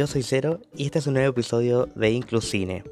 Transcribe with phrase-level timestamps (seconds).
[0.00, 2.84] Yo soy Cero y este es un nuevo episodio de Inclusine.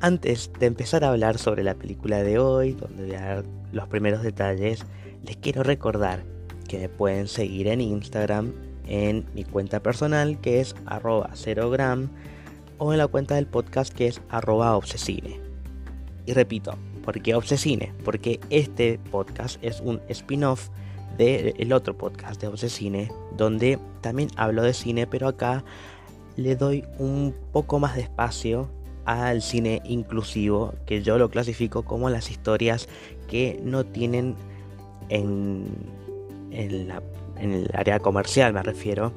[0.00, 3.86] Antes de empezar a hablar sobre la película de hoy, donde voy a dar los
[3.86, 4.84] primeros detalles,
[5.24, 6.24] les quiero recordar
[6.66, 8.52] que me pueden seguir en Instagram
[8.88, 11.30] en mi cuenta personal que es arroba
[12.78, 15.40] o en la cuenta del podcast que es arroba obsesine.
[16.26, 17.92] Y repito, ¿por qué obsesine?
[18.04, 20.70] Porque este podcast es un spin-off
[21.18, 25.64] del otro podcast de Obsesine, donde también hablo de cine, pero acá
[26.36, 28.70] le doy un poco más de espacio
[29.04, 32.88] al cine inclusivo, que yo lo clasifico como las historias
[33.26, 34.36] que no tienen
[35.08, 35.66] en,
[36.50, 36.90] en,
[37.40, 39.12] el área comercial, me refiero,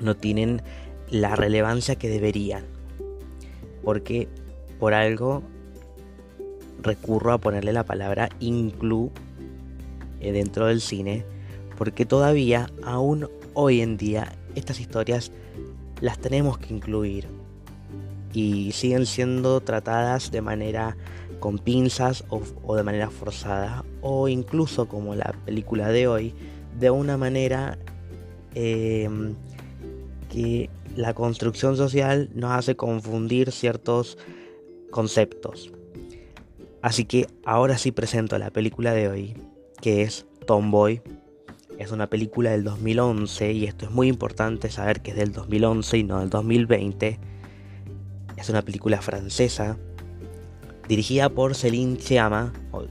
[0.00, 0.62] no tienen
[1.10, 2.64] la relevancia que deberían.
[3.82, 4.28] Porque
[4.78, 5.42] por algo
[6.80, 9.10] recurro a ponerle la palabra inclu
[10.20, 11.24] eh, dentro del cine,
[11.78, 15.30] porque todavía, aún hoy en día, estas historias
[16.00, 17.28] las tenemos que incluir
[18.32, 20.96] y siguen siendo tratadas de manera
[21.38, 26.34] con pinzas o, de manera forzada o incluso como la película de hoy
[26.80, 27.78] de una manera
[28.56, 29.36] em,
[30.28, 34.18] que la construcción social nos hace confundir ciertos
[34.90, 35.72] conceptos.
[36.82, 39.34] Así que ahora sí presento la película de hoy,
[39.80, 41.02] que es Tomboy.
[41.78, 45.98] Es una película del 2011 y esto es muy importante saber que es del 2011
[45.98, 47.20] y no del 2020.
[48.36, 49.78] Es una película francesa
[50.88, 52.84] dirigida por Céline Sciamma o,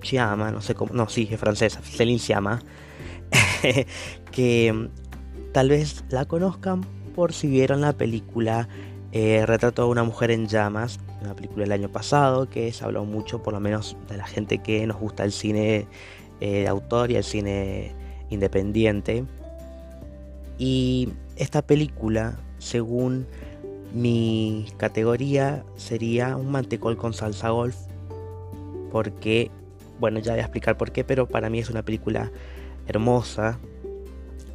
[0.00, 2.62] Chiama, no sé cómo, no, sí, es francesa, Céline Sciamma,
[4.32, 6.80] que mm, tal vez la conozcan
[7.14, 8.66] por si vieron la película
[9.12, 13.04] eh, Retrato de una mujer en llamas, una película del año pasado que se habló
[13.04, 15.86] mucho, por lo menos de la gente que nos gusta el cine
[16.40, 17.99] eh, de autor y el cine
[18.30, 19.24] independiente.
[20.58, 23.26] Y esta película, según
[23.92, 27.76] mi categoría, sería un mantecol con salsa golf.
[28.90, 29.50] Porque,
[29.98, 32.30] bueno, ya voy a explicar por qué, pero para mí es una película
[32.86, 33.58] hermosa.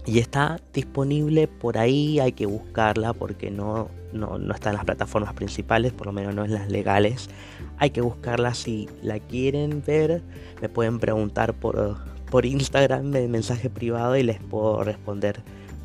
[0.06, 4.86] Y está disponible por ahí, hay que buscarla porque no, no, no está en las
[4.86, 7.30] plataformas principales, por lo menos no en las legales.
[7.78, 10.22] Hay que buscarla si la quieren ver,
[10.62, 11.97] me pueden preguntar por,
[12.30, 15.41] por Instagram en mensaje privado y les puedo responder,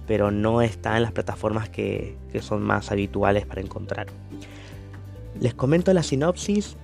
[0.06, 4.06] pero no está en las plataformas que, que son más habituales para encontrar.
[5.38, 6.76] Les comento la sinopsis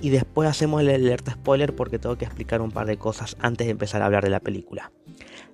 [0.00, 3.66] y después hacemos el alerta spoiler porque tengo que explicar un par de cosas antes
[3.66, 4.92] de empezar a hablar de la película.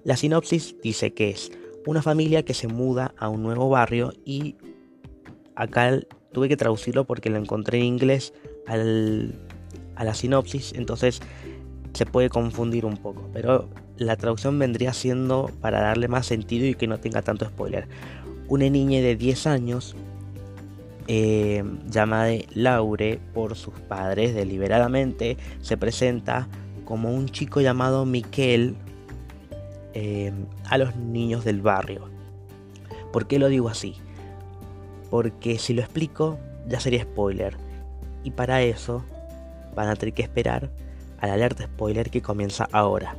[0.05, 1.53] La sinopsis dice que es
[1.87, 4.57] una familia que se muda a un nuevo barrio y
[5.55, 6.01] acá
[6.33, 8.33] tuve que traducirlo porque lo encontré en inglés
[8.67, 9.35] al,
[9.95, 11.21] a la sinopsis, entonces
[11.93, 16.75] se puede confundir un poco, pero la traducción vendría siendo para darle más sentido y
[16.75, 17.87] que no tenga tanto spoiler.
[18.49, 19.95] Una niña de 10 años
[21.09, 26.49] eh, llamada Laure por sus padres deliberadamente se presenta
[26.85, 28.77] como un chico llamado Miquel
[29.95, 30.33] eh,
[30.69, 32.09] a los niños del barrio.
[33.13, 33.97] ¿Por qué lo digo así?
[35.11, 37.57] Porque si lo explico ya sería spoiler.
[38.25, 39.05] Y para eso
[39.75, 40.71] van a tener que esperar
[41.23, 43.17] al alerta spoiler que comienza ahora.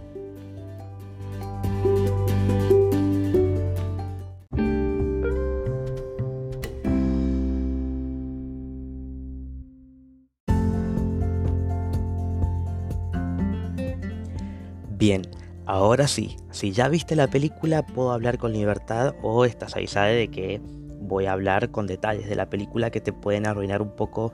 [14.98, 15.24] Bien,
[15.66, 20.28] ahora sí, si ya viste la película puedo hablar con libertad o estás avisada de
[20.30, 20.62] que
[21.00, 24.34] voy a hablar con detalles de la película que te pueden arruinar un poco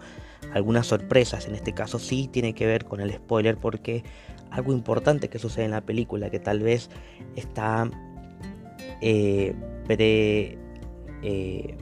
[0.53, 1.47] algunas sorpresas.
[1.47, 4.03] En este caso sí tiene que ver con el spoiler porque
[4.51, 6.89] algo importante que sucede en la película que tal vez
[7.35, 7.89] está
[9.01, 9.55] eh,
[11.21, 11.77] eh,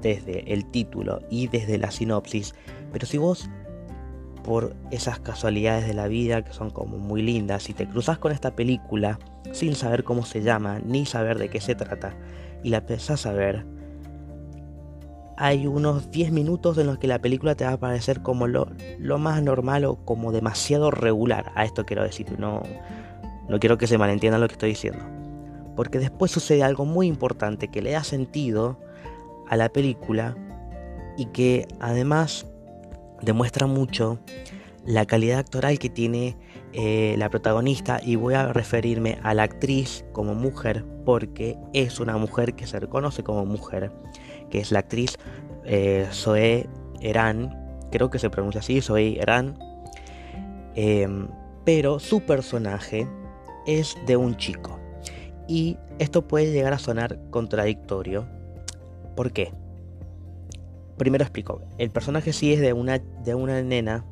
[0.00, 2.54] desde el título y desde la sinopsis.
[2.92, 3.48] Pero si vos
[4.44, 8.30] por esas casualidades de la vida que son como muy lindas y te cruzas con
[8.30, 9.18] esta película
[9.52, 12.16] sin saber cómo se llama ni saber de qué se trata
[12.62, 13.66] y la empezás a ver,
[15.36, 18.68] hay unos 10 minutos en los que la película te va a parecer como lo,
[19.18, 21.52] más normal o como demasiado regular.
[21.54, 22.62] A esto quiero decir, no,
[23.48, 25.04] no quiero que se malentienda lo que estoy diciendo.
[25.74, 28.78] Porque después sucede algo muy importante que le da sentido
[29.48, 30.36] a la película
[31.18, 32.46] y que además
[33.22, 34.18] demuestra mucho
[34.86, 36.36] la calidad actoral que tiene
[36.72, 42.16] eh, la protagonista y voy a referirme a la actriz como mujer porque es una
[42.16, 43.92] mujer que se reconoce como mujer,
[44.50, 45.18] que es la actriz
[45.64, 46.68] eh, Zoe
[47.00, 47.54] Eran,
[47.90, 49.58] creo que se pronuncia así, Zoe Eran,
[50.74, 51.28] em,
[51.64, 53.08] pero su personaje
[53.66, 54.78] es de un chico
[55.48, 58.28] Y esto puede llegar a sonar contradictorio.
[59.16, 59.52] ¿Por qué?
[60.96, 61.62] Primero explico.
[61.78, 64.04] El personaje sí es de una, de una nena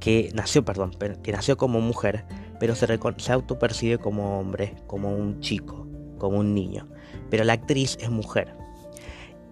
[0.00, 0.92] que nació, perdón,
[1.22, 2.24] que nació como mujer,
[2.60, 2.86] pero se,
[3.16, 5.86] se autopercibe como hombre, como un chico,
[6.18, 6.88] como un niño.
[7.30, 8.56] Pero la actriz es mujer.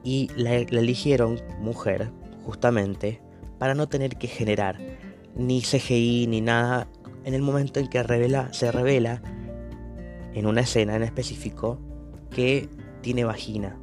[0.05, 2.11] Y la, eligieron mujer
[2.45, 3.21] justamente
[3.59, 4.79] para no tener que generar
[5.37, 6.89] ni CGI ni nada
[7.25, 9.23] en el momento en que revela, se revela
[10.35, 11.79] en una escena en específico
[12.31, 12.69] que
[13.03, 13.79] tiene vagina.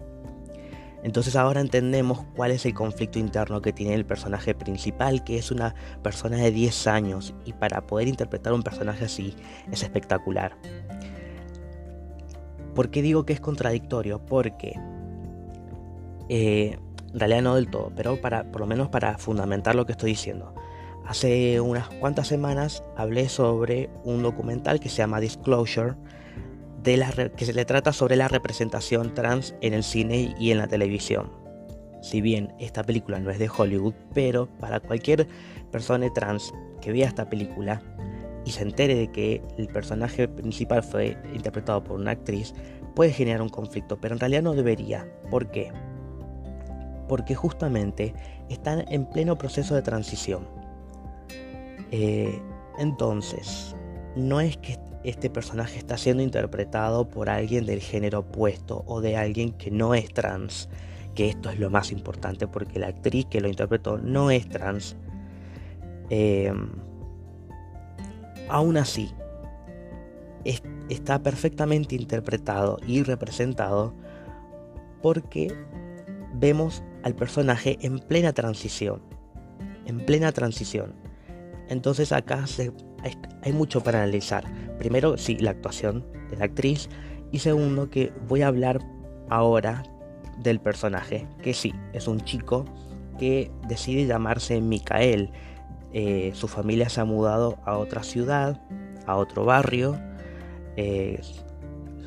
[1.04, 5.50] Entonces ahora entendemos cuál es el conflicto interno que tiene el personaje principal, que es
[5.50, 9.34] una persona de 10 años, y para poder interpretar un personaje así
[9.72, 10.58] es espectacular.
[12.74, 14.26] ¿Por qué digo que es contradictorio?
[14.26, 14.80] Porque,
[16.30, 16.78] eh,
[17.14, 20.12] en realidad no del todo, pero para, por lo menos para fundamentar lo que estoy
[20.12, 20.54] diciendo.
[21.06, 25.96] Hace unas cuantas semanas hablé sobre un documental que se llama Disclosure,
[26.84, 30.60] de la que se le trata sobre la representación trans en el cine y en
[30.60, 31.32] la televisión.
[32.02, 35.28] Si bien esta película no es de Hollywood, pero para cualquier
[35.72, 37.82] persona trans que vea esta película
[38.46, 42.54] y se entere de que el personaje principal fue interpretado por una actriz,
[42.96, 45.08] puede generar un conflicto, pero en realidad no debería.
[45.30, 45.72] ¿Por qué?
[47.08, 48.14] Porque justamente
[48.50, 50.48] están en pleno proceso de transición.
[51.92, 52.40] Eh,
[52.78, 53.76] entonces,
[54.16, 59.16] no es que este personaje está siendo interpretado por alguien del género opuesto o de
[59.16, 60.70] alguien que no es trans,
[61.16, 64.96] que esto es lo más importante porque la actriz que lo interpretó no es trans.
[66.10, 66.52] Eh,
[68.50, 69.14] aún así,
[70.90, 73.94] está perfectamente interpretado y representado
[75.02, 75.54] porque
[76.34, 79.02] vemos al personaje en plena transición.
[79.86, 80.94] En plena transición.
[81.70, 82.46] Entonces acá
[83.44, 84.44] hay, mucho para analizar.
[84.78, 86.90] Primero, sí, la actuación de la actriz.
[87.32, 88.80] Y segundo, que voy a hablar
[89.30, 89.84] ahora
[90.40, 91.28] del personaje.
[91.42, 92.66] Que sí, es un chico
[93.18, 95.32] que decide llamarse Micael.
[95.94, 98.62] Eh, su familia se ha mudado a otra ciudad,
[99.06, 100.00] a otro barrio.
[100.76, 101.44] Eh, es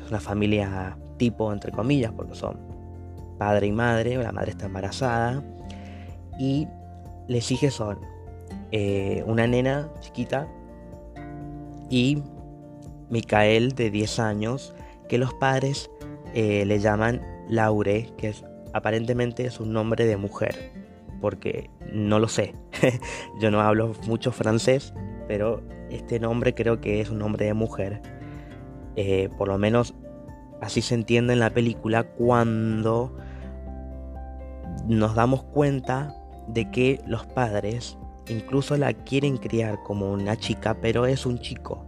[0.09, 2.57] una familia tipo, entre comillas, porque son
[3.37, 4.17] padre y madre.
[4.17, 5.43] La madre está embarazada.
[6.39, 6.67] Y
[7.27, 7.99] les hijos son
[8.71, 10.47] eh, una nena chiquita
[11.89, 12.23] y
[13.09, 14.73] Micael de 10 años,
[15.07, 15.91] que los padres
[16.33, 18.43] le llaman Laure, que es,
[18.73, 20.71] aparentemente es un nombre de mujer,
[21.23, 22.53] porque no lo sé,
[23.39, 24.93] yo no hablo mucho francés,
[25.27, 28.01] pero este nombre creo que es un nombre de mujer,
[28.97, 29.95] eh, por lo menos
[30.61, 33.15] así se entiende en la película cuando
[34.85, 36.13] nos damos cuenta
[36.47, 37.97] de que los padres
[38.29, 41.85] Incluso la quieren criar como una chica, pero es un chico.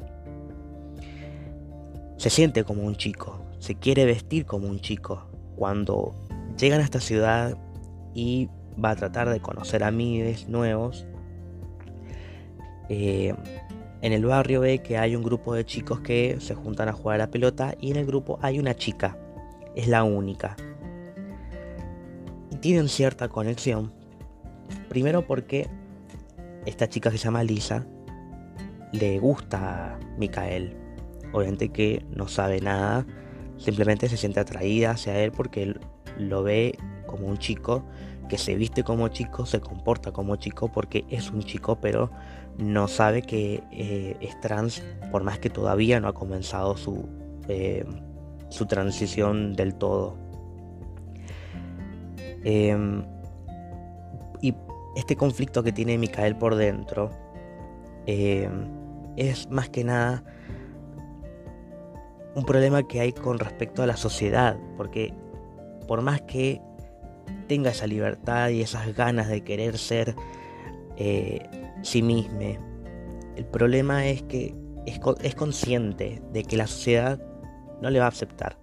[2.18, 5.28] Se siente como un chico, se quiere vestir como un chico.
[5.56, 6.14] Cuando
[6.58, 7.58] llegan a esta ciudad
[8.14, 8.50] y
[8.83, 11.06] va a tratar de conocer amigos nuevos,
[12.89, 13.33] eh,
[14.01, 17.15] en el barrio ve que hay un grupo de chicos que se juntan a jugar
[17.15, 19.17] a la pelota y en el grupo hay una chica,
[19.75, 20.55] es la única.
[22.51, 23.91] Y tienen cierta conexión,
[24.89, 25.67] primero porque
[26.65, 27.88] esta chica se llama Lisa
[28.96, 30.75] le gusta a Mikael.
[31.34, 33.05] Obviamente que no sabe nada,
[33.58, 35.75] simplemente se siente atraída hacia él porque
[36.17, 37.84] lo ve como un chico
[38.27, 42.10] que se viste como chico, se comporta como chico porque es un chico, pero
[42.58, 47.08] no sabe que eh, es trans, por más que todavía no ha comenzado su,
[47.48, 47.86] eh,
[48.50, 50.17] su transición del todo.
[52.44, 53.03] Em,
[54.41, 54.53] y
[54.96, 57.10] este conflicto que tiene Micael por dentro
[58.05, 58.50] eh,
[59.15, 60.24] es más que nada
[62.36, 65.13] un problema que hay con respecto a la sociedad, porque
[65.88, 66.62] por más que
[67.48, 70.15] tenga esa libertad y esas ganas de querer ser
[70.98, 71.48] eh,
[71.82, 72.39] sí mismo,
[73.36, 74.55] el problema es que
[74.86, 77.20] es, consciente de que la sociedad
[77.82, 78.58] no le va a aceptar.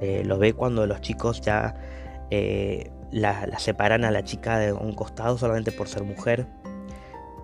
[0.00, 1.76] Eh, lo ve cuando los chicos ya
[3.12, 6.46] la, separan a la chica de un costado solamente por ser mujer,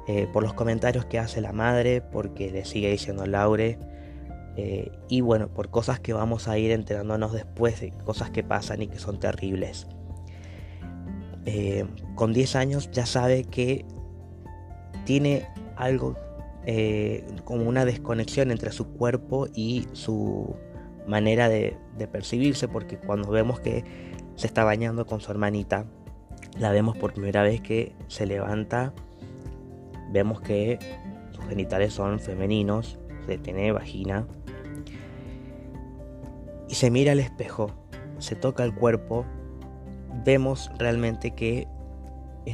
[0.08, 3.78] eh, por los comentarios que hace la madre, porque le sigue diciendo Laure,
[4.56, 8.80] eh, y bueno, por cosas que vamos a ir enterándonos después de cosas que pasan
[8.82, 9.86] y que son terribles.
[11.50, 13.86] Eh, con 10 años ya sabe que
[15.06, 16.16] tiene algo
[17.44, 20.54] como una desconexión entre su cuerpo y su
[21.06, 21.78] manera de
[22.12, 23.84] percibirse, porque cuando vemos que
[24.38, 25.84] se está bañando con su hermanita.
[26.58, 28.94] La vemos por primera vez que se levanta.
[30.12, 30.78] Vemos que
[31.32, 34.26] sus genitales son femeninos, se tiene vagina.
[36.68, 37.72] se mira al espejo,
[38.18, 39.26] se toca el cuerpo,
[40.24, 41.68] vemos realmente que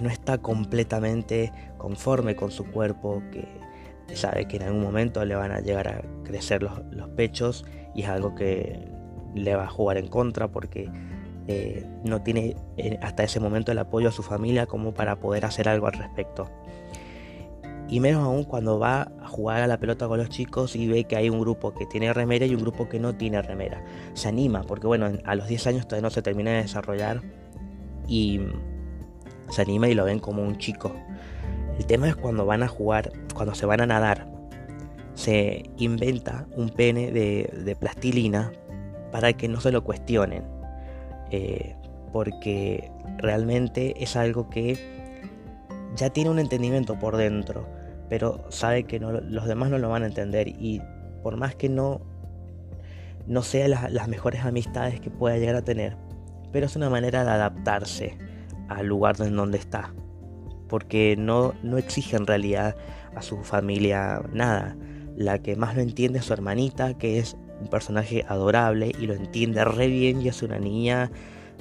[0.00, 5.52] no está completamente conforme con su cuerpo, que sabe que en algún momento le van
[5.52, 8.88] a llegar a crecer los, pechos y es algo que
[9.34, 10.90] le va a jugar en contra porque
[11.46, 15.44] eh, no tiene eh, hasta ese momento el apoyo a su familia como para poder
[15.44, 16.50] hacer algo al respecto.
[17.86, 21.04] Y menos aún cuando va a jugar a la pelota con los chicos y ve
[21.04, 23.84] que hay un grupo que tiene remera y un grupo que no tiene remera.
[24.14, 27.22] Se anima, porque bueno, a los 10 años todavía no se termina de desarrollar
[28.06, 28.40] y
[29.50, 30.94] se anima y lo ven como un chico.
[31.78, 34.26] El tema es cuando van a jugar, cuando se van a nadar,
[35.14, 38.52] se inventa un pene de, plastilina
[39.12, 40.44] para que no se lo cuestionen.
[41.30, 41.74] Eh,
[42.12, 44.78] porque realmente es algo que
[45.96, 47.66] ya tiene un entendimiento por dentro,
[48.08, 50.80] pero sabe que los demás no lo van a entender y
[51.22, 52.02] por más que no,
[53.26, 55.96] no sea las mejores amistades que pueda llegar a tener,
[56.54, 58.16] pero es una manera de adaptarse
[58.68, 59.92] al lugar en donde está,
[60.68, 62.76] porque no, no exige en realidad
[63.16, 64.76] a su familia nada.
[65.16, 69.14] La que más lo entiende es su hermanita, que es un personaje adorable y lo
[69.14, 71.10] entiende re bien y es una niña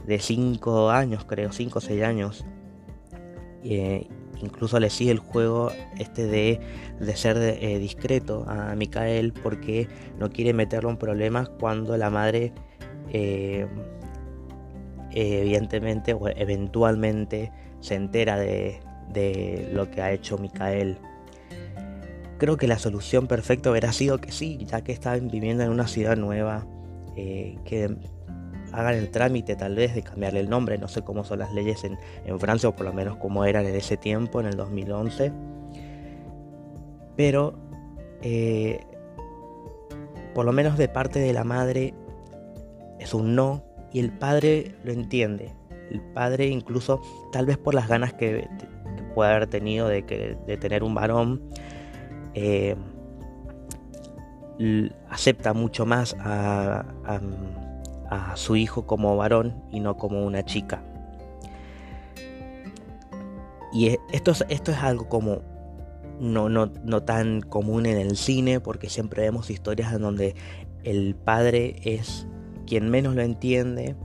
[0.05, 2.45] de 5 años, creo, 5 o 6 años.
[3.63, 4.07] Eh,
[4.43, 6.59] incluso le sigue el juego este de,
[6.99, 9.87] de ser eh, discreto a Mikael porque
[10.19, 12.53] no quiere meterlo en problemas cuando la madre
[13.11, 13.65] eh,
[15.13, 18.79] evidentemente o eventualmente se entera de,
[19.71, 20.97] lo que ha hecho Mikael.
[22.37, 25.87] Creo que la solución perfecta hubiera sido que sí, ya que estaban viviendo en una
[25.87, 26.65] ciudad nueva,
[27.15, 27.95] eh, que
[28.71, 31.83] hagan el trámite tal vez de cambiarle el nombre, no sé cómo son las leyes
[31.83, 35.31] en, Francia o por lo menos cómo eran en ese tiempo, en el 2011.
[37.15, 37.53] Pero,
[38.23, 38.79] eh,
[40.33, 41.93] por lo menos de parte de la madre,
[42.99, 45.53] es un no y el padre lo entiende.
[45.91, 48.49] El padre incluso, tal vez por las ganas que,
[49.13, 51.41] puede haber tenido de, que, de tener un varón,
[52.33, 52.75] eh,
[55.09, 56.85] acepta mucho más a,
[58.35, 60.83] su hijo como varón y no como una chica.
[63.71, 65.41] Y e, esto es, esto es algo como
[66.19, 70.35] no, no, no tan común en el cine, porque siempre vemos historias en donde
[70.83, 72.27] el padre es
[72.65, 73.95] quien menos lo entiende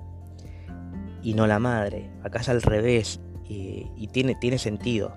[1.23, 2.11] y no la madre.
[2.23, 5.15] Acá es al revés y, tiene, tiene sentido.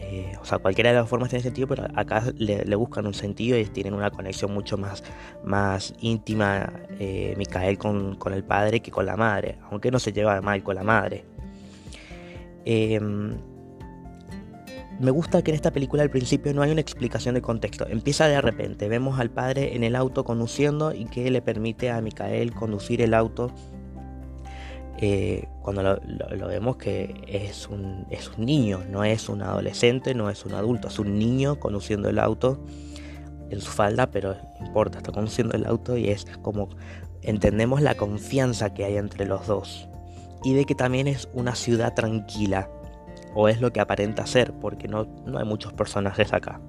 [0.00, 3.58] Eh, o sea, cualquiera de las formas tiene sentido, pero acá le, buscan un sentido
[3.58, 5.04] y tienen una conexión mucho más,
[5.44, 10.12] más íntima eh, Micael con, con, el padre que con la madre, aunque no se
[10.12, 11.24] lleva mal con la madre.
[12.64, 13.36] Em,
[14.98, 17.86] me gusta que en esta película al principio no hay una explicación de contexto.
[17.86, 18.88] Empieza de repente.
[18.88, 23.14] Vemos al padre en el auto conduciendo y que le permite a Micael conducir el
[23.14, 23.52] auto.
[25.00, 30.28] Eh, cuando lo, vemos que es un, es un niño, no es un adolescente, no
[30.28, 32.64] es un adulto, es un niño conduciendo el auto
[33.50, 36.68] en su falda, pero importa, está conduciendo el auto y es como
[37.22, 39.88] entendemos la confianza que hay entre los dos.
[40.42, 42.68] Y de que también es una ciudad tranquila,
[43.40, 46.60] o es lo que aparenta ser, porque no, no hay muchos personajes acá.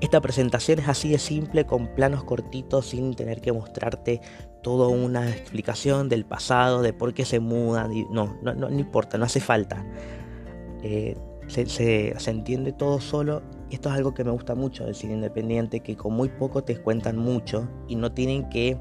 [0.00, 4.20] Esta presentación es así de simple, con planos cortitos, sin tener que mostrarte
[4.62, 7.90] toda una explicación del pasado, de por qué se mudan.
[8.12, 9.84] No, no, no, importa, no hace falta.
[10.84, 11.16] Eh,
[11.48, 13.42] se, entiende todo solo.
[13.68, 16.76] Esto es algo que me gusta mucho del cine independiente, que con muy poco te
[16.76, 18.76] cuentan mucho y no tienen que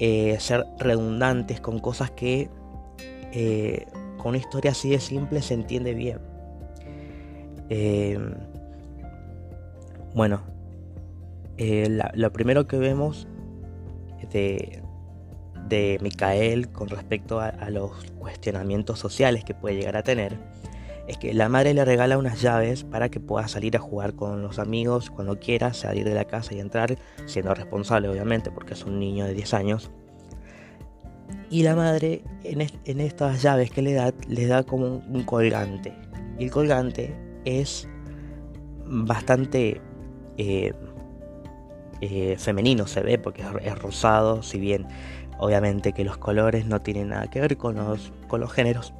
[0.00, 2.50] eh, ser redundantes con cosas que
[3.30, 3.86] eh,
[4.22, 6.20] con una historia así de simple se entiende bien.
[7.68, 8.18] Eh,
[10.14, 10.42] bueno,
[11.58, 13.26] eh, lo primero que vemos
[14.30, 14.80] de,
[15.68, 20.38] de Micael con respecto a, los cuestionamientos sociales que puede llegar a tener
[21.08, 24.40] es que la madre le regala unas llaves para que pueda salir a jugar con
[24.40, 28.84] los amigos cuando quiera, salir de la casa y entrar, siendo responsable obviamente porque es
[28.84, 29.90] un niño de 10 años.
[31.52, 35.92] Y la madre en, estas llaves que le da, le da como un, colgante.
[36.38, 37.86] Y el colgante es
[38.86, 39.78] bastante
[40.38, 40.72] eh,
[42.00, 44.86] eh, femenino, se ve, porque es, rosado, si bien
[45.38, 48.94] obviamente que los colores no tienen nada que ver con los, con los géneros,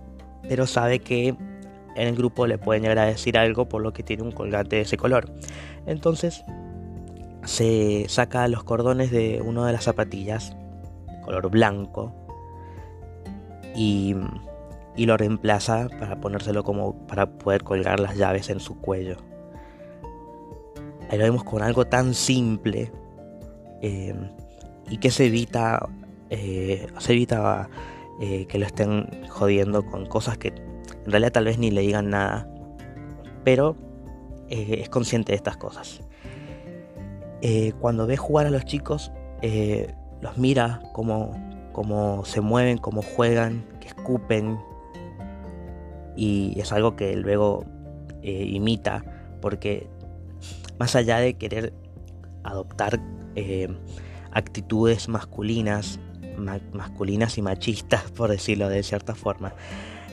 [0.47, 1.39] pero sabe que en
[1.97, 4.83] el grupo le pueden llegar a decir algo por lo que tiene un colgante de
[4.83, 5.33] ese color.
[5.87, 6.45] Entonces
[7.45, 10.55] se saca los cordones de una de las zapatillas,
[11.25, 12.22] color blanco,
[13.75, 14.17] y,
[14.97, 19.17] lo reemplaza para ponérselo como para poder colgar las llaves en su cuello.
[21.11, 22.93] Ahí lo vemos con algo tan simple,
[23.83, 24.15] eh,
[24.89, 25.89] y que se evita,
[26.31, 27.69] eh, se evita
[28.21, 32.11] eh, que lo estén jodiendo con cosas que en realidad tal vez ni le digan
[32.11, 32.49] nada,
[33.45, 33.77] pero
[34.49, 36.03] es consciente de estas cosas.
[37.81, 39.11] cuando ve jugar a los chicos,
[40.21, 41.33] los mira como,
[41.73, 44.59] como se mueven, cómo juegan, que escupen,
[46.17, 47.65] y es algo que luego
[48.23, 49.05] imita,
[49.41, 49.89] porque
[50.79, 51.73] más allá de querer
[52.45, 53.01] adoptar
[54.33, 55.99] actitudes masculinas,
[56.73, 59.55] masculinas y machistas, por decirlo de cierta forma.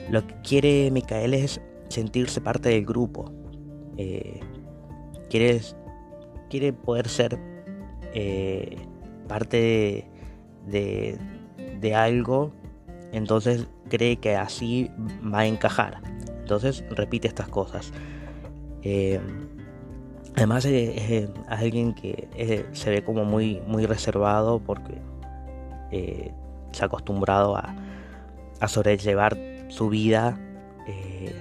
[0.10, 3.32] Lo que quiere Micael es sentirse parte del grupo.
[3.98, 4.40] Eh,
[5.30, 5.62] quiere,
[6.50, 7.40] quiere, poder ser
[8.14, 8.78] eh,
[9.28, 10.10] parte
[10.66, 11.18] de,
[11.96, 12.52] algo,
[13.12, 16.02] entonces cree que así va a encajar.
[16.42, 17.92] Entonces repite estas cosas.
[18.84, 19.20] Eh,
[20.36, 24.94] Además es, alguien que se ve como muy, muy reservado porque
[25.92, 26.32] eh,
[26.72, 27.76] se ha acostumbrado a,
[28.68, 29.38] sobrellevar
[29.70, 30.38] su vida
[30.88, 31.34] eh,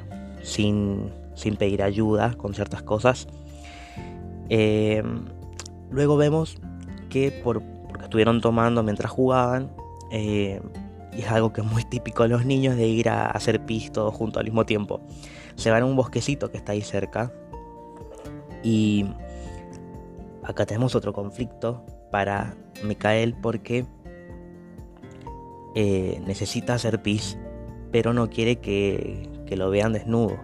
[0.43, 1.13] sin,
[1.59, 3.29] pedir ayuda con ciertas cosas.
[4.49, 5.03] Eh,
[5.91, 6.57] luego vemos
[7.09, 9.71] que por, porque estuvieron tomando mientras jugaban,
[10.11, 10.59] y
[11.13, 14.15] es algo que es muy típico de los niños de ir a hacer pis todos
[14.15, 15.01] juntos al mismo tiempo.
[15.57, 17.33] Se van a un bosquecito que está ahí cerca,
[18.63, 19.07] y
[20.43, 23.87] acá tenemos otro conflicto para Mikael porque
[25.75, 27.39] eh, necesita hacer pis,
[27.93, 30.37] pero no quiere que, que lo vean desnudo.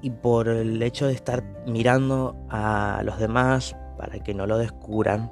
[0.00, 5.30] Y por el hecho de estar mirando a los demás para que no lo descubran,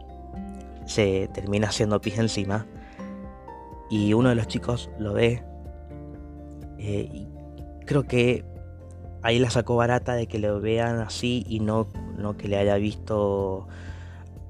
[0.90, 2.66] se termina haciendo pis encima.
[3.88, 5.42] Y uno de los chicos lo ve.
[6.78, 7.28] Eh, y
[7.86, 8.44] creo que
[9.22, 12.76] ahí la sacó barata de que lo vean así y no, no que le haya
[12.76, 13.68] visto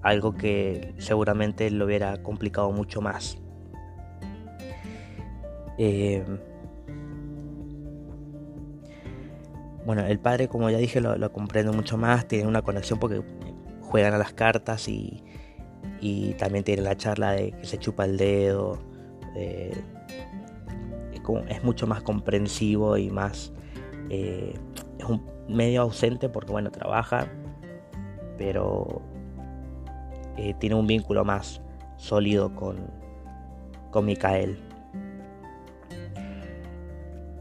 [0.02, 3.36] algo que seguramente lo hubiera complicado mucho más.
[5.76, 6.24] Eh,
[9.84, 13.22] bueno, el padre, como ya dije, lo, comprende mucho más, tiene una conexión porque
[13.82, 15.22] juegan a las cartas y,
[16.38, 18.78] también tiene la charla de que se chupa el dedo.
[19.34, 19.76] es
[21.62, 23.52] mucho más comprensivo y más
[24.10, 24.54] eh,
[24.98, 27.26] es un medio ausente porque, bueno, trabaja,
[28.36, 29.00] pero
[30.36, 31.62] eh, tiene un vínculo más
[31.96, 32.76] sólido con,
[33.90, 34.58] con Mikael.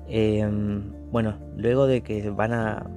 [0.07, 2.87] Em, bueno, luego de que van a,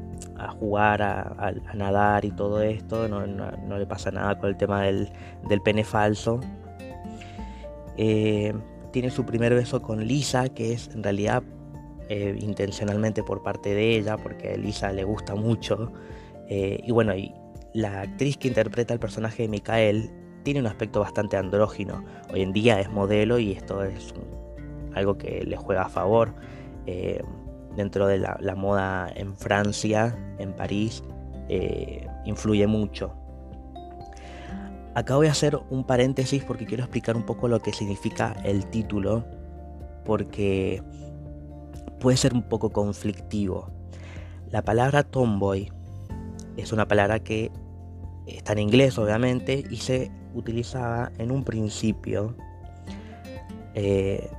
[0.48, 5.10] jugar, a, nadar y todo esto, no, le pasa nada con el tema del,
[5.64, 6.40] pene falso.
[7.96, 8.52] Eh,
[8.92, 11.42] tiene su primer beso con Lisa, que es en realidad
[12.08, 15.92] eh, intencionalmente por parte de ella, porque a Elisa le gusta mucho.
[16.48, 17.32] Eh, y bueno, y
[17.72, 20.10] la actriz que interpreta el personaje de Mikael
[20.42, 22.04] tiene un aspecto bastante andrógino.
[22.32, 24.12] Hoy en día es modelo y esto es
[24.94, 26.34] algo que le juega a favor.
[27.72, 31.02] Eh, dentro de la, moda en Francia, en París,
[32.24, 33.14] influye mucho.
[34.94, 38.66] Acá voy a hacer un paréntesis porque quiero explicar un poco lo que significa el
[38.66, 39.24] título,
[40.04, 40.82] porque
[41.98, 43.70] puede ser un poco conflictivo.
[44.50, 45.72] La palabra tomboy
[46.56, 47.50] es una palabra que
[48.26, 52.36] está en inglés obviamente y se utilizaba en un principio
[53.74, 54.30] eh,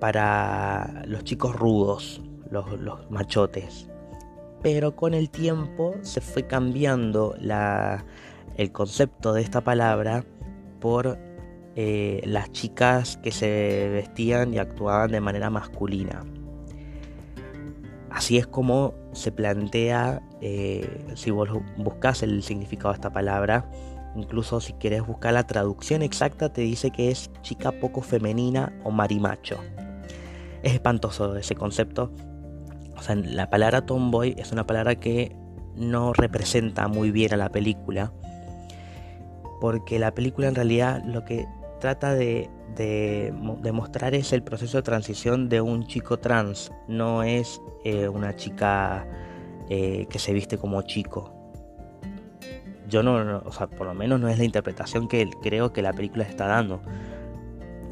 [0.00, 3.88] para los chicos rudos, los, machotes.
[4.62, 7.36] Pero con el tiempo se fue cambiando
[8.56, 10.24] el concepto de esta palabra
[10.80, 11.18] por
[11.76, 16.24] eh, las chicas que se vestían y actuaban de manera masculina.
[18.10, 23.70] Así es como se plantea, eh, si vos buscas el significado de esta palabra,
[24.16, 28.90] incluso si quieres buscar la traducción exacta, te dice que es chica poco femenina o
[28.90, 29.58] marimacho.
[30.62, 32.10] Es espantoso ese concepto.
[32.98, 35.36] O sea, la palabra tomboy es una palabra que
[35.76, 38.12] no representa muy bien a la película.
[39.60, 41.46] Porque la película en realidad lo que
[41.80, 48.08] trata de, demostrar es el proceso de transición de un chico trans, no es eh,
[48.08, 49.04] una chica
[49.68, 51.34] eh, que se viste como chico.
[52.88, 55.92] Yo no, o sea, por lo menos no es la interpretación que creo que la
[55.92, 56.80] película está dando.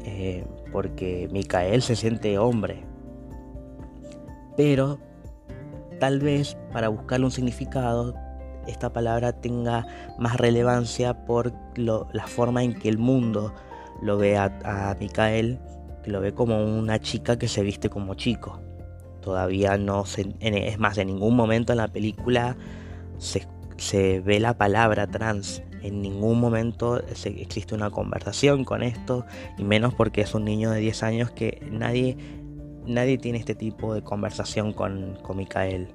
[0.05, 2.83] Eh, porque Mikael se siente hombre.
[4.57, 4.99] Pero
[5.99, 8.13] tal vez para buscarle un significado
[8.67, 9.87] esta palabra tenga
[10.19, 13.53] más relevancia por la forma en que el mundo
[14.01, 14.97] lo ve a, a
[16.07, 18.59] que lo ve como una chica que se viste como chico.
[19.21, 22.55] Todavía no se, es más, en ningún momento en la película
[23.17, 25.61] se, ve la palabra trans.
[25.81, 29.25] en ningún momento existe una conversación con esto,
[29.57, 32.17] y menos porque es un niño de 10 años que nadie,
[32.87, 35.89] nadie tiene este tipo de conversación con, con Micael.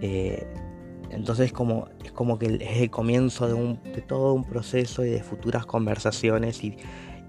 [0.00, 0.46] Eh,
[1.10, 5.10] entonces como, es como que es el comienzo de, un, de todo un proceso y
[5.10, 6.76] de futuras conversaciones y,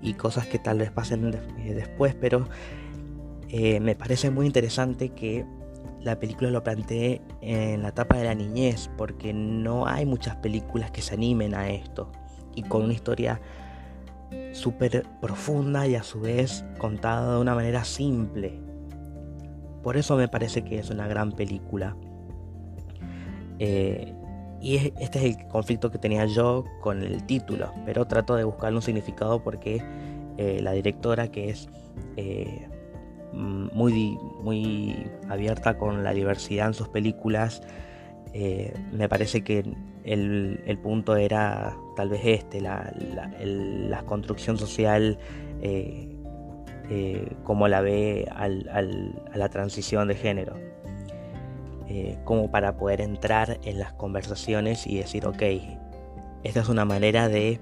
[0.01, 2.47] y cosas que tal vez pasen eh, después, pero
[3.49, 5.45] eh, me parece muy interesante que
[6.01, 10.91] la película lo plantee en la etapa de la niñez, porque no hay muchas películas
[10.91, 12.11] que se animen a esto
[12.55, 13.41] y con una historia
[14.51, 18.59] súper profunda y a su vez contada de una manera simple.
[19.83, 21.95] Por eso me parece que es una gran película.
[23.59, 24.13] Eh,
[24.59, 28.77] y este es el conflicto que tenía yo con el título, pero trato de buscarle
[28.77, 29.81] un significado porque
[30.37, 31.69] eh, la directora, que es
[32.15, 32.67] eh,
[33.31, 37.61] muy, muy abierta con la diversidad en sus películas,
[38.91, 39.63] me parece que
[40.07, 45.19] el, punto era tal vez este, la, construcción social
[47.43, 48.47] como la ve a
[49.37, 50.55] la transición de género.
[52.23, 55.43] como para poder entrar en las conversaciones y decir, ok,
[56.43, 57.59] esta es una manera de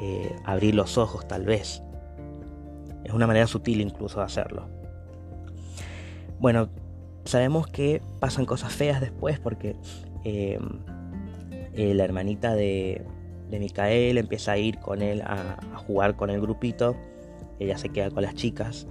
[0.00, 1.82] eh, abrir los ojos tal vez.
[3.04, 4.68] Es una manera sutil incluso de hacerlo.
[6.38, 6.68] Bueno,
[7.24, 9.76] sabemos que pasan cosas feas después porque
[11.74, 13.04] eh, la hermanita de,
[13.50, 16.96] Micael empieza a ir con él a, jugar con el grupito.
[17.58, 18.86] Ella se queda con las chicas.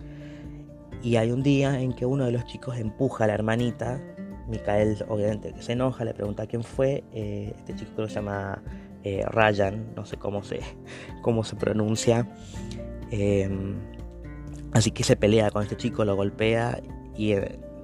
[1.04, 4.02] Y hay un día en que uno de los chicos empuja a la hermanita.
[4.48, 7.04] Micael obviamente se enoja, le pregunta quién fue.
[7.14, 8.62] Eh, este chico que se llama
[9.04, 10.60] eh, Ryan, no sé cómo se,
[11.22, 12.28] cómo se pronuncia.
[13.12, 13.76] Em,
[14.74, 16.82] así que se pelea con este chico, lo golpea
[17.16, 17.36] y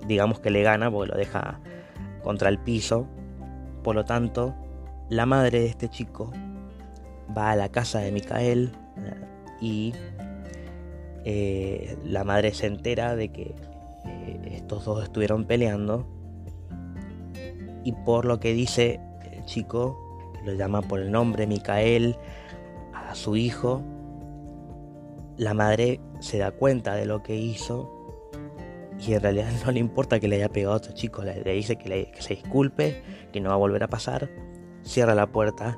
[0.07, 1.59] digamos que le gana porque lo deja
[2.23, 3.07] contra el piso.
[3.83, 4.55] Por lo tanto,
[5.13, 6.31] la madre de este chico
[7.37, 9.15] va a la casa de Micael eh,
[9.61, 9.93] y
[12.03, 13.55] la madre se entera de que
[14.45, 16.05] estos dos estuvieron peleando
[17.83, 18.99] y por lo que dice
[19.31, 19.99] el chico
[20.43, 22.17] lo llama por el nombre Micael
[22.93, 23.81] a su hijo.
[25.37, 28.03] La madre se da cuenta de lo que hizo
[28.99, 31.77] y en realidad no le importa que le haya pegado a otro chico, le, dice
[31.77, 34.29] que, se disculpe, que no va a volver a pasar,
[34.83, 35.77] cierra la puerta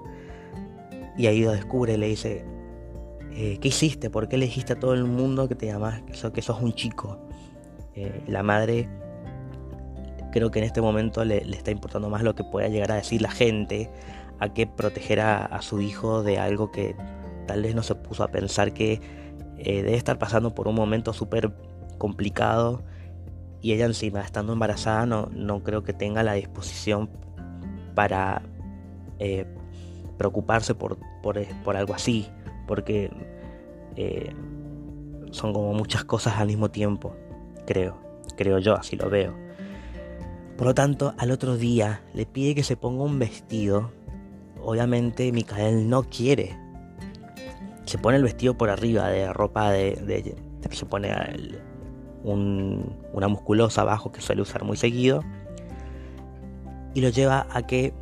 [1.17, 2.45] y ahí lo descubre, le dice,
[3.31, 4.09] eh, ¿qué hiciste?
[4.09, 7.19] ¿Por qué le dijiste a todo el mundo que te llamas, que sos, un chico?
[7.93, 8.89] Eh, la madre
[10.31, 12.95] creo que en este momento le, le, está importando más lo que pueda llegar a
[12.95, 13.89] decir la gente
[14.39, 16.95] a que proteger a, su hijo de algo que
[17.47, 18.99] tal vez no se puso a pensar que
[19.57, 21.53] eh, debe estar pasando por un momento súper
[21.97, 22.83] complicado
[23.61, 27.09] y ella encima estando embarazada no, no creo que tenga la disposición
[27.93, 28.41] para
[29.19, 29.45] eh,
[30.17, 31.37] preocuparse por, por,
[31.75, 32.27] algo así,
[32.67, 33.11] porque
[33.95, 34.33] eh,
[35.31, 37.15] son como muchas cosas al mismo tiempo,
[37.65, 37.97] creo,
[38.37, 39.33] creo yo, así lo veo.
[40.57, 43.91] Por lo tanto, al otro día le pide que se ponga un vestido
[44.65, 46.57] obviamente Micael no quiere.
[47.85, 50.35] Se pone el vestido por arriba de ropa de...
[50.71, 51.13] se pone
[52.23, 55.23] una musculosa abajo que suele usar muy seguido.
[56.95, 57.93] Y lo lleva a que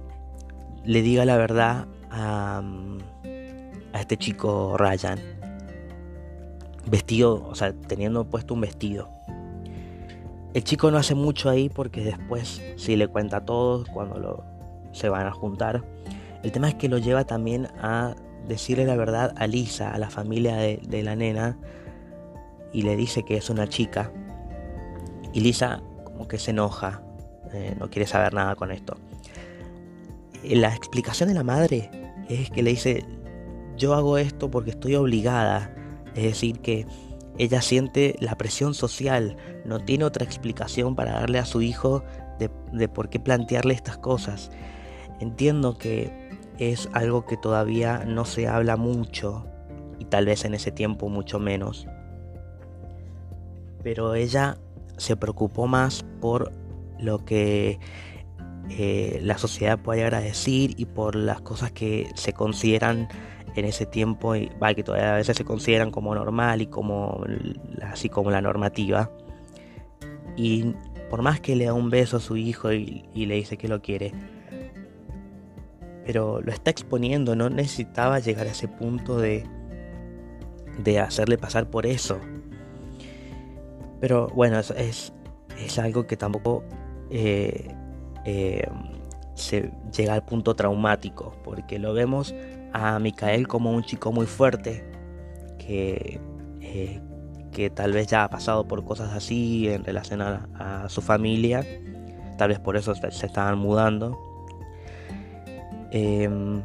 [0.86, 2.62] le diga la verdad a,
[3.94, 5.20] este chico Ryan.
[6.86, 9.10] Vestido, o sea, teniendo puesto un vestido.
[10.54, 14.44] El chico no hace mucho ahí porque después sí le cuenta a todos cuando lo,
[14.92, 15.84] se van a juntar.
[16.44, 18.16] El tema es que lo lleva también a
[18.48, 21.58] decirle la verdad a Lisa, a la familia de, la nena,
[22.74, 24.12] y le dice que es una chica.
[25.32, 27.02] Y Lisa como que se enoja,
[27.54, 28.98] eh, no quiere saber nada con esto.
[30.44, 31.90] La explicación de la madre
[32.30, 33.06] es que le dice,
[33.78, 35.74] yo hago esto porque estoy obligada.
[36.16, 36.86] Es decir, que
[37.38, 42.04] ella siente la presión social, no tiene otra explicación para darle a su hijo
[42.40, 44.52] de, de por qué plantearle estas cosas.
[45.20, 46.12] Entiendo que
[46.60, 49.46] es algo que todavía no se habla mucho
[50.00, 51.88] y tal vez en ese tiempo mucho menos.
[53.82, 54.58] Pero ella
[54.98, 56.52] se preocupó más por
[57.00, 57.80] lo que
[58.70, 63.08] eh, la sociedad puede llegar a decir y por las cosas que se consideran
[63.56, 67.24] en ese tiempo y que todavía a veces se consideran como normal y como
[67.84, 69.12] así como la normativa
[70.36, 70.74] y
[71.10, 73.82] por más que le da un beso a su hijo y le dice que lo
[73.82, 74.12] quiere
[76.06, 79.46] pero lo está exponiendo, no necesitaba llegar a ese punto de,
[80.84, 82.20] de hacerle pasar por eso.
[84.02, 84.72] Pero bueno, es,
[85.58, 86.64] es, algo que tampoco
[87.10, 87.74] eh,
[88.26, 88.68] eh,
[89.36, 92.34] se llega al punto traumático, porque lo vemos
[92.72, 94.84] a Micael como un chico muy fuerte,
[95.58, 96.20] que,
[96.62, 97.02] eh,
[97.52, 101.66] que tal vez ya ha pasado por cosas así en relación a, su familia,
[102.38, 104.18] tal vez por eso se, estaban mudando.
[105.92, 106.64] Em,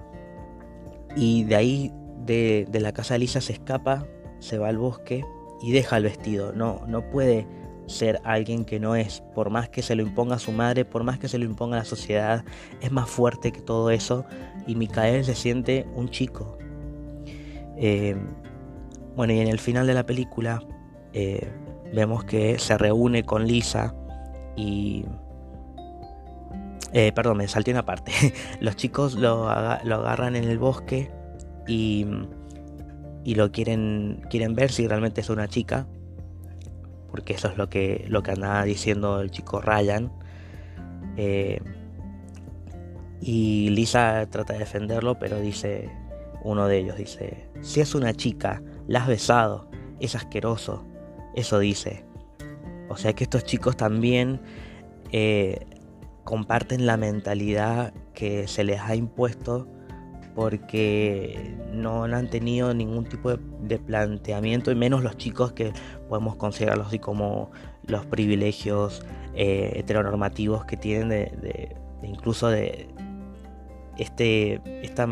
[1.17, 1.93] y de ahí,
[2.25, 4.07] de, de, la casa de Lisa, se escapa,
[4.39, 5.25] se va al bosque
[5.61, 6.53] y deja el vestido.
[6.53, 7.47] No, no puede
[7.89, 11.19] ser alguien que no es, por más que se lo imponga su madre, por más
[11.19, 12.45] que se lo imponga la sociedad,
[12.81, 14.25] es más fuerte que todo eso
[14.67, 16.59] y Micael se siente un chico.
[17.77, 18.17] Eh,
[19.17, 20.63] bueno, y en el final de la película
[21.13, 21.49] eh,
[21.95, 23.95] vemos que se reúne con Lisa
[24.57, 25.05] y...
[26.93, 28.13] Eh, perdón, me salté una parte.
[28.61, 29.45] Los chicos lo,
[29.85, 31.11] lo agarran en el bosque
[31.67, 32.07] y,
[33.25, 35.87] y lo quieren, quieren ver si realmente es una chica
[37.11, 40.13] porque eso es lo que, lo que andaba diciendo el chico Ryan.
[41.17, 41.61] Eh,
[43.21, 45.91] y Lisa trata de defenderlo, pero dice,
[46.43, 49.69] uno de ellos dice, si es una chica, la has besado,
[50.01, 50.87] es asqueroso,
[51.35, 52.05] eso dice.
[52.89, 54.41] O sea que estos chicos también
[55.13, 55.67] eh,
[56.25, 59.69] comparten la mentalidad que se les ha impuesto
[60.39, 65.73] porque no, han tenido ningún tipo de, planteamiento, y menos los chicos que
[66.09, 67.51] podemos considerarlos así como
[67.89, 72.87] los privilegios eh, heteronormativos que tienen de, incluso de
[73.99, 75.09] este, esta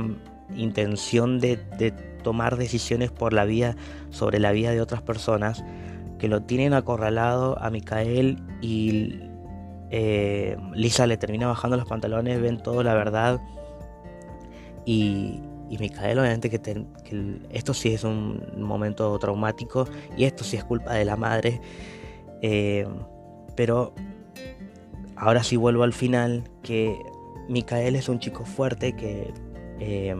[0.54, 1.56] intención de,
[2.22, 3.74] tomar decisiones por la vida,
[4.10, 5.64] sobre la vida de otras personas,
[6.20, 9.18] que lo tienen acorralado a Micael y
[9.90, 13.40] eh, Lisa le termina bajando los pantalones, ven toda la verdad
[14.86, 16.86] y, y Micael, obviamente, que,
[17.50, 21.60] esto sí es un momento traumático y esto sí es culpa de la madre.
[22.40, 22.86] Eh,
[23.56, 23.92] pero
[25.16, 26.96] ahora sí vuelvo al final, que
[27.48, 29.32] Micael es un chico fuerte que
[29.80, 30.14] eh,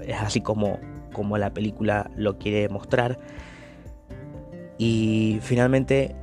[0.00, 0.78] es así como,
[1.12, 3.20] como la película lo quiere mostrar.
[4.76, 6.16] Y finalmente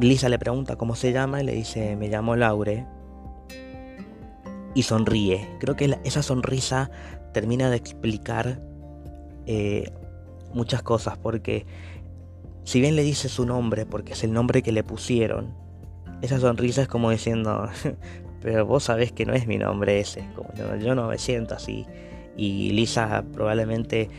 [0.00, 2.86] Lisa le pregunta cómo se llama y le dice, me llamo Laure
[4.74, 5.48] y sonríe.
[5.60, 6.90] Creo que esa sonrisa
[7.32, 8.60] termina de explicar
[9.46, 9.90] eh,
[10.52, 11.66] muchas cosas, porque
[12.64, 15.54] si bien le dice su nombre, porque es el nombre que le pusieron,
[16.22, 17.68] esa sonrisa es como diciendo,
[18.42, 20.26] pero vos sabés que no es mi nombre ese,
[20.80, 21.86] yo no me siento así.
[22.36, 24.10] Y Lisa probablemente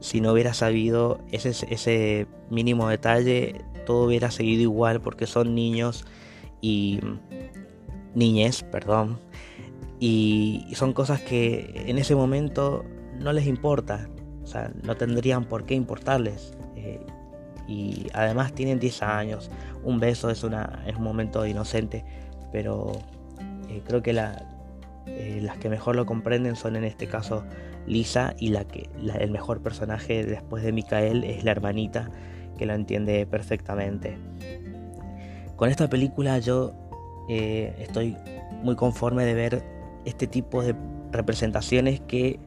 [0.00, 6.04] si no hubiera sabido ese, ese mínimo detalle, todo hubiera seguido igual porque son niños
[6.60, 7.00] y
[8.14, 9.18] niñez, perdón,
[9.98, 12.84] y son cosas que en ese momento
[13.18, 14.08] no les importa,
[14.42, 16.52] o sea, no tendrían por qué importarles.
[16.76, 17.00] Eh,
[17.66, 19.50] y además tienen 10 años,
[19.82, 22.04] un beso es, una, es un momento inocente,
[22.52, 22.92] pero
[23.68, 24.12] eh, creo que
[25.06, 27.44] eh, las que mejor lo comprenden son en este caso
[27.86, 32.10] Lisa y la que el mejor personaje después de Micael es la hermanita
[32.56, 34.16] que lo entiende perfectamente.
[35.56, 36.72] Con esta película yo
[37.28, 38.16] estoy
[38.62, 39.75] muy conforme de ver
[40.06, 40.74] este tipo de
[41.12, 42.40] representaciones que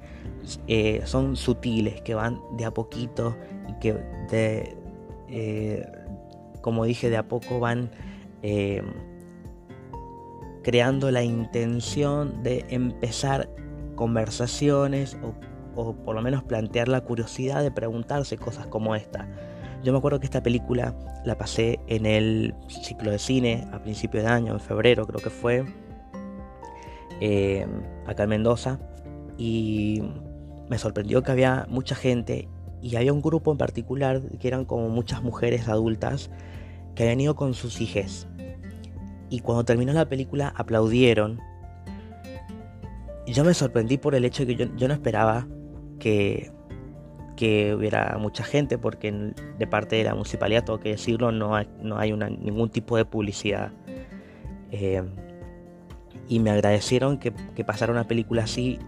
[0.68, 3.36] eh, son sutiles, que van de a poquito
[3.68, 4.76] y que
[5.28, 5.86] eh,
[6.62, 7.92] como dije, de a poco van
[8.42, 8.82] eh,
[10.64, 13.50] creando la intención de empezar
[13.96, 15.34] conversaciones o,
[15.80, 19.28] o, por lo menos plantear la curiosidad de preguntarse cosas como esta.
[19.84, 20.96] Yo me acuerdo que esta película
[21.26, 25.30] la pasé en el ciclo de cine a principio de año, en febrero creo que
[25.30, 25.66] fue
[27.20, 27.68] eh,
[28.08, 28.80] acá en Mendoza
[29.38, 30.02] y
[30.70, 32.48] me sorprendió que había mucha gente
[32.82, 36.30] y había un grupo en particular que eran como muchas mujeres adultas
[36.96, 38.28] que habían ido con sus hijas.
[39.30, 41.40] Y cuando terminó la película aplaudieron.
[43.26, 45.48] Y yo me sorprendí por el hecho de que yo, no esperaba
[46.00, 46.52] que,
[47.36, 51.68] que hubiera mucha gente, porque de parte de la municipalidad, tengo que decirlo, no hay,
[51.82, 53.72] no hay ningún tipo de publicidad.
[54.72, 55.04] Eh,
[56.30, 57.32] y me agradecieron que,
[57.66, 58.80] pasara una película así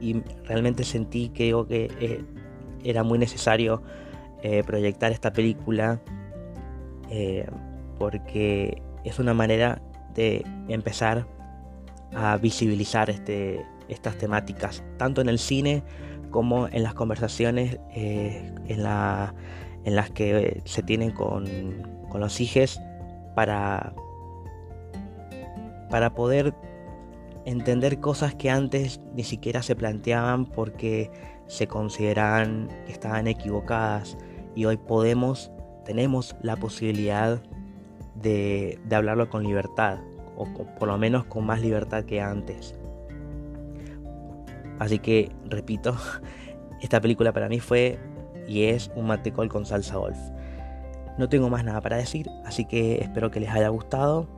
[0.00, 2.24] y realmente sentí que, digo, que eh,
[2.84, 3.82] era muy necesario
[4.42, 6.00] eh, proyectar esta película
[7.10, 7.46] eh,
[7.98, 9.82] porque es una manera
[10.14, 11.26] de empezar
[12.14, 15.82] a visibilizar este, estas temáticas, tanto en el cine
[16.30, 19.34] como en las conversaciones en, la,
[19.84, 21.44] en, las que se tienen con,
[22.08, 22.80] con los hijos
[23.34, 23.94] para,
[25.90, 26.54] para poder
[27.48, 31.10] entender cosas que antes ni siquiera se planteaban porque
[31.46, 34.18] se consideraban que estaban equivocadas
[34.54, 35.50] y hoy podemos,
[35.86, 37.42] tenemos la posibilidad
[38.14, 39.98] de, hablarlo con libertad
[40.36, 40.44] o
[40.78, 42.74] por lo menos con más libertad que antes.
[44.78, 45.96] Así que, repito,
[46.82, 47.98] esta película para mí fue
[48.46, 50.18] y es un matecol con salsa golf.
[51.16, 54.37] No tengo más nada para decir, así que espero que les haya gustado